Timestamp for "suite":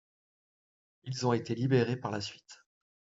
2.21-2.63